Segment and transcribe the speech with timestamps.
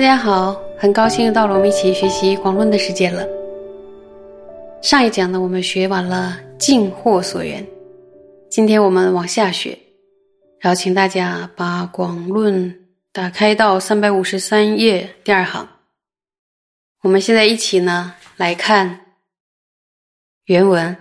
[0.00, 3.22] 大家好，很高兴又到了我们一起学习广论的时间了。
[4.80, 7.62] 上一讲呢，我们学完了尽惑所缘，
[8.48, 9.78] 今天我们往下学，
[10.58, 15.68] 然后请大家把广论打开到三百五十三页第二行。
[17.02, 19.04] 我们现在一起呢来看
[20.46, 20.96] 原文，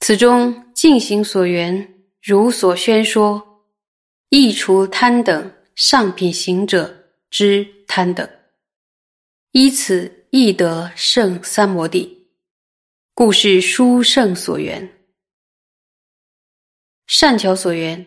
[0.00, 3.53] 此中尽行所缘，如所宣说。
[4.36, 6.92] 亦除贪等上品行者
[7.30, 8.28] 之贪等，
[9.52, 12.26] 依此亦得胜三摩地，
[13.14, 14.90] 故是殊胜所缘。
[17.06, 18.04] 善巧所缘，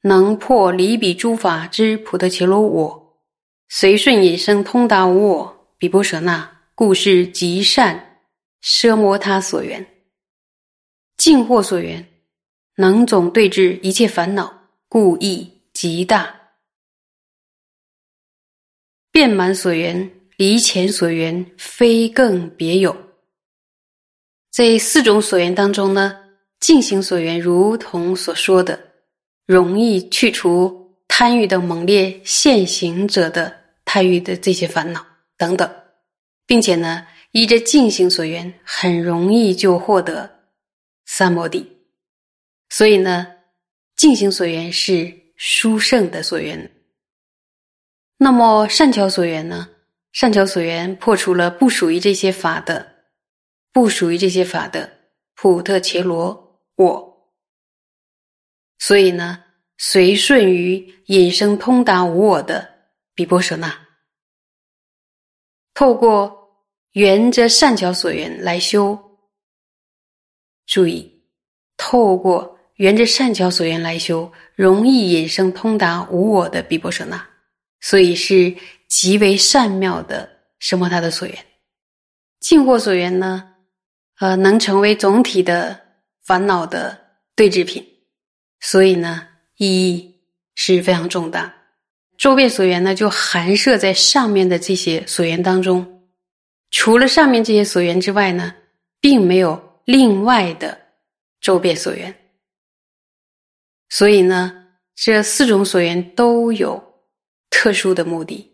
[0.00, 3.20] 能破离彼诸法之普特伽罗我，
[3.68, 8.22] 随顺引生通达无我比波舍那，故是极善
[8.62, 9.86] 奢摩他所缘。
[11.18, 12.08] 净惑所缘，
[12.76, 14.55] 能总对治一切烦恼。
[14.88, 16.32] 故意极大，
[19.10, 22.96] 遍满所缘，离前所缘，非更别有。
[24.52, 26.16] 这四种所缘当中呢，
[26.60, 28.78] 进行所缘，如同所说的，
[29.44, 35.04] 容易去除贪欲的猛烈现行者的贪欲的这些烦恼
[35.36, 35.68] 等等，
[36.46, 40.44] 并且呢，依着进行所缘，很容易就获得
[41.06, 41.66] 三摩地。
[42.68, 43.35] 所以呢。
[43.96, 46.70] 进行所缘是殊胜的所缘，
[48.18, 49.70] 那么善巧所缘呢？
[50.12, 53.04] 善巧所缘破除了不属于这些法的、
[53.72, 54.90] 不属于这些法的
[55.34, 57.32] 普特伽罗我，
[58.78, 59.44] 所以呢，
[59.78, 62.66] 随顺于引生通达无我的
[63.14, 63.86] 比波舍那，
[65.74, 68.98] 透过沿着善巧所缘来修。
[70.66, 71.22] 注意，
[71.76, 72.55] 透过。
[72.76, 77.26] 沿着善巧所缘来修，容易引生通达无我的比波舍那，
[77.80, 78.54] 所以是
[78.88, 80.28] 极为善妙的
[80.58, 81.36] 什么他的所缘。
[82.40, 83.48] 净惑所缘呢，
[84.20, 85.80] 呃，能成为总体的
[86.24, 86.98] 烦恼的
[87.34, 87.84] 对治品，
[88.60, 89.26] 所以呢，
[89.56, 90.14] 意义
[90.54, 91.52] 是非常重大。
[92.18, 96.02] 周遍所缘呢，就含摄在上面的这些所缘当中，
[96.70, 98.54] 除了上面这些所缘之外呢，
[99.00, 100.78] 并没有另外的
[101.40, 102.14] 周遍所缘。
[103.88, 107.04] 所以呢，这四种所缘都有
[107.50, 108.52] 特殊的目的，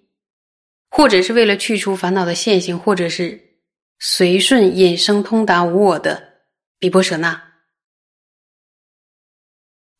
[0.91, 3.41] 或者是为了去除烦恼的现行，或者是
[3.99, 6.45] 随顺引生通达无我的
[6.79, 7.43] 比波舍那，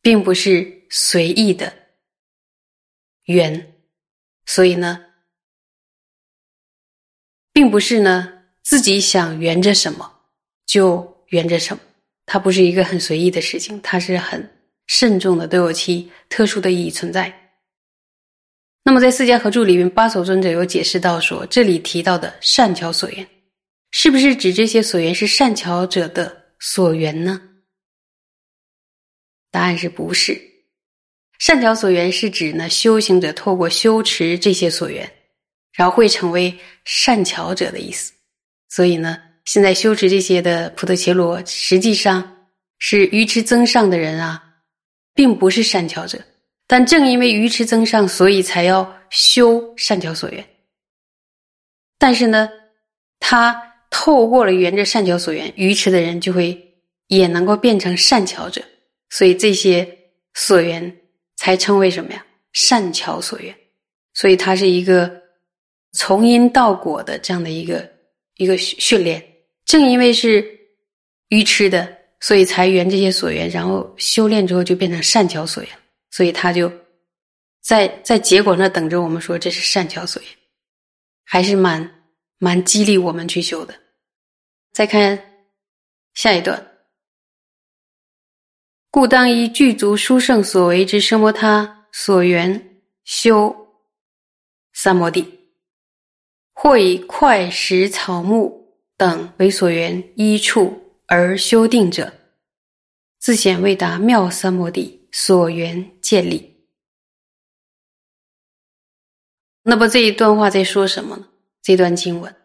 [0.01, 1.73] 并不是随意的
[3.23, 3.73] 缘。
[4.45, 5.03] 所以呢，
[7.51, 10.19] 并不是呢自己想缘着什么
[10.65, 11.81] 就缘着什么，
[12.25, 14.52] 它不是一个很随意的事情，它是很。
[14.87, 17.33] 慎重的都有其特殊的意义存在。
[18.85, 23.25] 那么在《四家合著》里面，八所尊者有解释到说，这里提到的善巧所缘，
[23.91, 27.41] 是不是指这些所缘是善巧者的所缘呢？
[29.51, 30.37] 答案是不是。
[31.39, 35.09] 善巧所缘是指呢，修行者透过修持这些所缘，
[35.71, 38.11] 然后会成为善巧者的意思。
[38.67, 42.49] 所以呢，现在修持这些的普特伽罗，实际上
[42.79, 44.43] 是愚痴增上的人啊。
[45.13, 46.19] 并不是善巧者，
[46.65, 50.43] 但正因为愚痴增上，所以才要修善巧所缘。
[51.99, 52.49] 但是呢，
[53.19, 53.55] 他
[53.89, 56.59] 透过了缘着善巧所缘，愚痴的人就会
[57.07, 58.61] 也能够变成善巧者，
[59.09, 59.87] 所以这些
[60.33, 60.97] 所缘
[61.35, 62.25] 才称为什么呀？
[62.51, 63.55] 善巧所缘。
[64.13, 65.21] 所以它是一个
[65.91, 67.87] 从因到果的这样的一个
[68.37, 69.23] 一个训练。
[69.65, 70.45] 正因为是
[71.29, 72.02] 愚痴的。
[72.23, 75.71] 所以才缘这些所缘，然后修炼之后就变成善巧所缘，
[76.09, 76.71] 所以他就
[77.61, 80.31] 在在结果那等着我们说这是善巧所缘，
[81.25, 82.05] 还是蛮
[82.37, 83.75] 蛮激励我们去修的。
[84.71, 85.21] 再看
[86.13, 86.65] 下一段，
[88.89, 93.53] 故当依具足殊胜所为之奢摩他所缘修
[94.71, 95.27] 三摩地，
[96.53, 98.65] 或以块石草木
[98.95, 100.79] 等为所缘一处。
[101.07, 102.13] 而修定者，
[103.19, 106.65] 自显未达妙三摩地所缘建立。
[109.63, 111.27] 那么这一段话在说什么呢？
[111.61, 112.35] 这段经文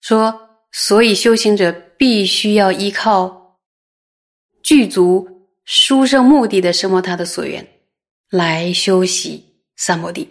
[0.00, 3.60] 说，所以修行者必须要依靠
[4.62, 7.66] 具足殊胜目的的声摩他的所缘
[8.28, 10.28] 来修习三摩地。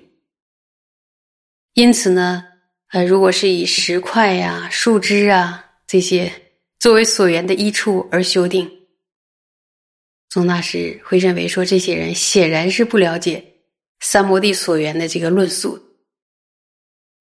[1.74, 2.46] 因此呢，
[2.90, 6.49] 呃，如果是以石块呀、树枝啊这些。
[6.80, 8.70] 作为所缘的一处而修定，
[10.30, 13.44] 宗大师会认为说，这些人显然是不了解
[14.00, 15.78] 三摩地所缘的这个论述。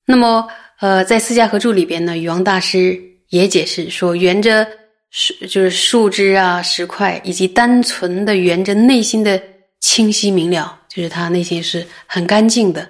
[0.07, 2.99] 那么，呃，在《四家合著》里边呢，禹王大师
[3.31, 4.67] 也解释说，缘着
[5.11, 9.43] 树就是树枝啊、石块，以及单纯的缘着内心的
[9.81, 12.89] 清晰明了，就是他内心是很干净的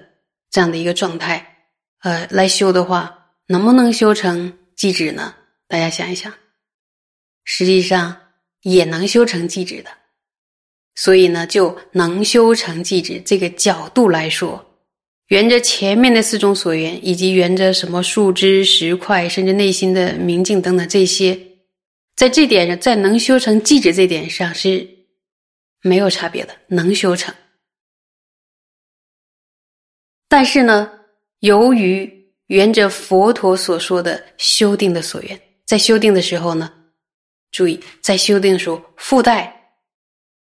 [0.51, 1.57] 这样的一个状态，
[2.03, 5.35] 呃，来修的话，能不能修成即止呢？
[5.67, 6.33] 大家想一想，
[7.51, 8.15] 实际上
[8.61, 9.91] 也能修成寂止的。
[10.95, 14.63] 所以呢，就能修成寂止这个角度来说，
[15.29, 21.39] 沿着前面的四种所缘，以及沿着什么树枝、石块，甚至内心的明镜等等这些，
[22.17, 24.87] 在这点上，在能修成寂止这点上是
[25.81, 27.35] 没有差别的，能修成。
[30.29, 30.91] 但是呢，
[31.41, 32.13] 由于
[32.49, 36.71] 沿着佛陀所说的修定的所缘，在修定的时候呢，
[37.51, 39.55] 注意在修订的时候附带。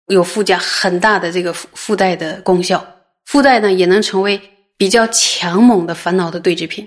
[0.09, 2.85] 有附加很大的这个附附带的功效，
[3.25, 4.39] 附带呢也能成为
[4.77, 6.87] 比较强猛的烦恼的对治品，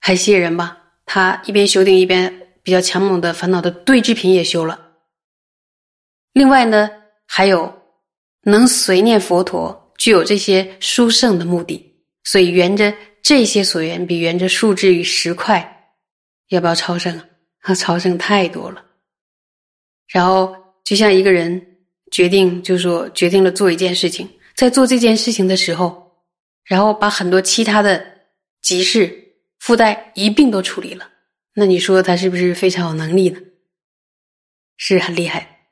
[0.00, 0.76] 还吸引人吧？
[1.06, 4.78] 他一边修订一边比较强猛的烦恼的对治品也修了。
[6.32, 6.90] 另外呢，
[7.24, 7.72] 还有
[8.42, 15.94] 能随念佛陀，具有这些殊胜的目的，所以沿着这些所缘，比沿着树枝与石块，
[16.48, 17.24] 要不要超胜啊？
[17.74, 18.84] 超胜太多了。
[20.08, 21.66] 然后就像一个人。
[22.12, 26.26] 决定就是说，决定了做一件事情，在做这件事情的时候，
[26.64, 28.04] 然后把很多其他的
[28.62, 31.08] 急事附带一并都处理了。
[31.54, 33.38] 那你说他是不是非常有能力呢？
[34.76, 35.68] 是很厉害。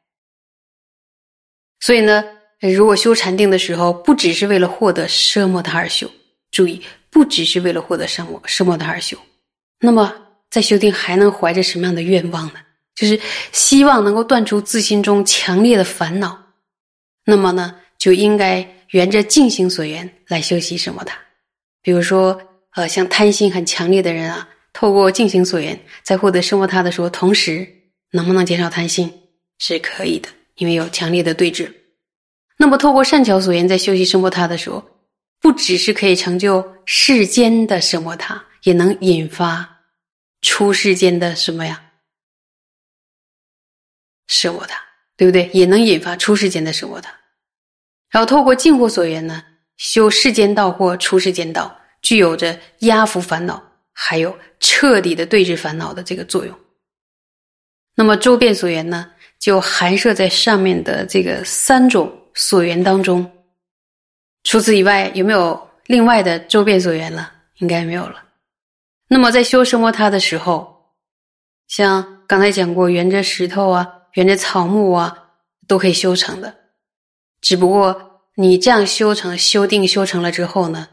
[1.81, 2.23] 所以呢，
[2.61, 6.09] 如果修禅定的时候，不只是为了获得奢摩他而修，
[6.53, 6.81] 注意，
[7.11, 9.19] 不只是为了获得奢摩奢摩他而修，
[9.81, 12.61] 那么在修定还能怀着什么样的愿望呢？
[12.95, 13.21] 就是
[13.53, 16.37] 希望能够断除自心中强烈的烦恼，
[17.25, 21.17] 那么呢，就应该沿着静心所缘来修习什么它。
[21.81, 22.41] 比如说，
[22.75, 27.67] 呃，像贪心很强烈的人啊，透过静心所缘，在获得生活他的时候，同时
[28.11, 29.13] 能不能减少贪心
[29.59, 31.71] 是可以的，因为有强烈的对峙。
[32.57, 34.85] 那么，透过善巧所缘，在修习生活他的时候，
[35.41, 39.78] 不只是可以成就世间的生活他，也能引发
[40.43, 41.85] 出世间的什么呀？
[44.29, 44.75] 是我的，
[45.17, 45.49] 对不对？
[45.53, 47.09] 也能引发出世间的是我的。
[48.11, 49.43] 然后透过净惑所缘呢，
[49.77, 53.63] 修世间道或出世间道，具有着压伏烦恼，
[53.93, 56.59] 还有彻底的对治烦恼的这个作用。
[57.95, 63.29] 那么周遍所缘呢，就含摄在上面的这个三种所缘当中。
[64.45, 67.33] 除此以外，有没有另外的周遍所缘了？
[67.57, 68.28] 应该没有了。
[69.09, 70.93] 那么在修什么他的时候，
[71.67, 73.95] 像刚才讲过，沿着石头啊。
[74.15, 75.17] 沿着草木啊，
[75.69, 76.53] 都可以修成的。
[77.41, 80.89] 只不过你这样修成、修定、修成了之后呢，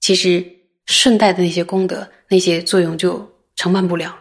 [0.00, 0.44] 其实
[0.84, 3.26] 顺带的那些功德、那些作用就
[3.56, 4.14] 承办不了。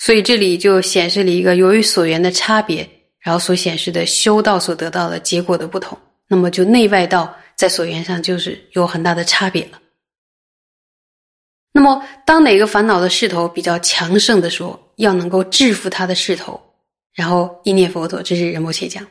[0.00, 2.86] 所以这里就显示了一个由于所缘的差别，
[3.20, 5.96] 然后所显示的修道所得到的结果的不同。
[6.26, 9.80] 那么就内外道在所缘上就是有很大的差别了。
[11.72, 16.60] 那么当哪个烦恼的势头比较强盛的时候，要能够制服它的势头。
[17.14, 19.06] 然后意念佛陀，这是仁波切讲。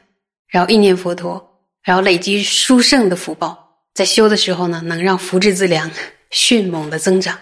[0.47, 5.89] 然后意念佛陀，然后累积殊胜的福报，在修的时候呢，能让福智资粮
[6.31, 7.37] 迅猛的增长。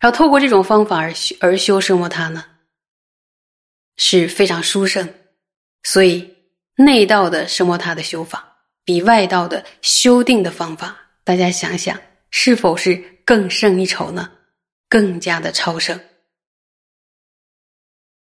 [0.00, 2.44] 然后透过这种方法而修而修生摩他呢，
[3.96, 5.08] 是非常殊胜。
[5.82, 6.34] 所以
[6.76, 8.44] 内道的生摩他的修法，
[8.84, 11.98] 比外道的修定的方法，大家想想，
[12.30, 14.30] 是否是更胜一筹呢？
[14.92, 15.98] 更加的超胜。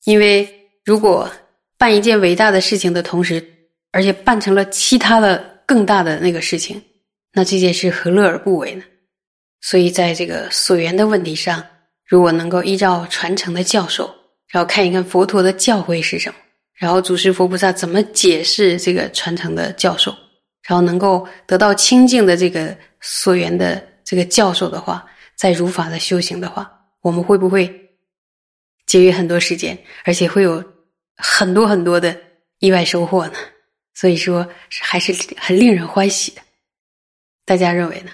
[0.03, 0.47] 因为
[0.85, 1.27] 如果
[1.75, 3.43] 办一件伟大的事情的同时，
[3.91, 6.79] 而且办成了其他的更大的那个事情，
[7.33, 8.83] 那这件事何乐而不为呢？
[9.61, 11.65] 所以，在这个所缘的问题上，
[12.05, 14.13] 如果能够依照传承的教授，
[14.47, 16.35] 然后看一看佛陀的教诲是什么，
[16.75, 20.15] 然后祖师佛菩萨怎么解释这个传承的教授，
[20.67, 25.03] 然后能够得到清净的这个所缘的这个教授的话，
[25.41, 26.71] 在如法的修行的话，
[27.01, 27.97] 我们会不会
[28.85, 30.63] 节约很多时间，而且会有？
[31.23, 32.19] 很多很多的
[32.59, 33.33] 意外收获呢，
[33.95, 36.41] 所以说还是很令人欢喜的。
[37.43, 38.11] 大家认为呢？